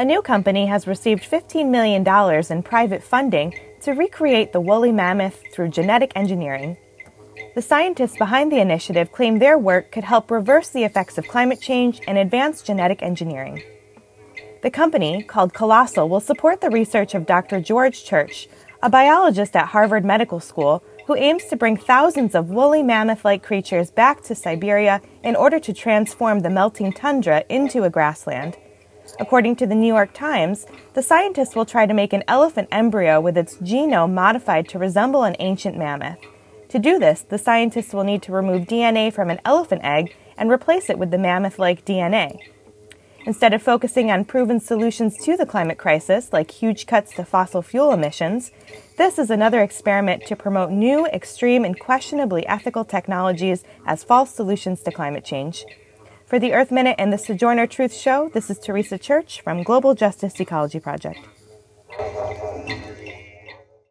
A 0.00 0.04
new 0.12 0.22
company 0.22 0.64
has 0.64 0.86
received 0.86 1.30
$15 1.30 1.68
million 1.68 2.02
in 2.50 2.62
private 2.62 3.02
funding 3.02 3.52
to 3.82 3.92
recreate 3.92 4.50
the 4.50 4.58
woolly 4.58 4.92
mammoth 4.92 5.42
through 5.52 5.68
genetic 5.68 6.12
engineering. 6.16 6.78
The 7.54 7.60
scientists 7.60 8.16
behind 8.16 8.50
the 8.50 8.62
initiative 8.62 9.12
claim 9.12 9.38
their 9.38 9.58
work 9.58 9.92
could 9.92 10.04
help 10.04 10.30
reverse 10.30 10.70
the 10.70 10.84
effects 10.84 11.18
of 11.18 11.28
climate 11.28 11.60
change 11.60 12.00
and 12.08 12.16
advance 12.16 12.62
genetic 12.62 13.02
engineering. 13.02 13.62
The 14.62 14.70
company, 14.70 15.22
called 15.22 15.52
Colossal, 15.52 16.08
will 16.08 16.20
support 16.20 16.62
the 16.62 16.70
research 16.70 17.14
of 17.14 17.26
Dr. 17.26 17.60
George 17.60 18.02
Church, 18.02 18.48
a 18.82 18.88
biologist 18.88 19.54
at 19.54 19.66
Harvard 19.66 20.06
Medical 20.06 20.40
School 20.40 20.82
who 21.08 21.14
aims 21.14 21.44
to 21.50 21.56
bring 21.56 21.76
thousands 21.76 22.34
of 22.34 22.48
woolly 22.48 22.82
mammoth 22.82 23.22
like 23.22 23.42
creatures 23.42 23.90
back 23.90 24.22
to 24.22 24.34
Siberia 24.34 25.02
in 25.22 25.36
order 25.36 25.60
to 25.60 25.74
transform 25.74 26.40
the 26.40 26.48
melting 26.48 26.90
tundra 26.90 27.44
into 27.50 27.82
a 27.82 27.90
grassland. 27.90 28.56
According 29.18 29.56
to 29.56 29.66
the 29.66 29.74
New 29.74 29.92
York 29.92 30.12
Times, 30.12 30.66
the 30.94 31.02
scientists 31.02 31.56
will 31.56 31.66
try 31.66 31.86
to 31.86 31.94
make 31.94 32.12
an 32.12 32.24
elephant 32.28 32.68
embryo 32.70 33.20
with 33.20 33.36
its 33.36 33.56
genome 33.56 34.12
modified 34.12 34.68
to 34.68 34.78
resemble 34.78 35.24
an 35.24 35.36
ancient 35.38 35.76
mammoth. 35.76 36.18
To 36.68 36.78
do 36.78 36.98
this, 36.98 37.22
the 37.22 37.38
scientists 37.38 37.92
will 37.92 38.04
need 38.04 38.22
to 38.22 38.32
remove 38.32 38.68
DNA 38.68 39.12
from 39.12 39.28
an 39.30 39.40
elephant 39.44 39.82
egg 39.82 40.14
and 40.38 40.50
replace 40.50 40.88
it 40.88 40.98
with 40.98 41.10
the 41.10 41.18
mammoth 41.18 41.58
like 41.58 41.84
DNA. 41.84 42.38
Instead 43.26 43.52
of 43.52 43.62
focusing 43.62 44.10
on 44.10 44.24
proven 44.24 44.58
solutions 44.58 45.16
to 45.18 45.36
the 45.36 45.44
climate 45.44 45.76
crisis, 45.76 46.32
like 46.32 46.50
huge 46.50 46.86
cuts 46.86 47.12
to 47.14 47.24
fossil 47.24 47.60
fuel 47.60 47.92
emissions, 47.92 48.50
this 48.96 49.18
is 49.18 49.30
another 49.30 49.62
experiment 49.62 50.24
to 50.26 50.34
promote 50.34 50.70
new, 50.70 51.06
extreme, 51.06 51.64
and 51.64 51.78
questionably 51.78 52.46
ethical 52.46 52.84
technologies 52.84 53.62
as 53.84 54.04
false 54.04 54.34
solutions 54.34 54.80
to 54.82 54.90
climate 54.90 55.24
change. 55.24 55.66
For 56.30 56.38
the 56.38 56.52
Earth 56.52 56.70
Minute 56.70 56.94
and 56.96 57.12
the 57.12 57.18
Sojourner 57.18 57.66
Truth 57.66 57.92
Show, 57.92 58.28
this 58.32 58.50
is 58.50 58.60
Teresa 58.60 58.96
Church 58.98 59.40
from 59.40 59.64
Global 59.64 59.96
Justice 59.96 60.38
Ecology 60.38 60.78
Project. 60.78 61.18